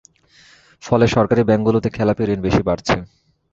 [0.83, 2.95] ফলে সরকারি ব্যাংকগুলোতে খেলাপি ঋণ বেশি বাড়ছে।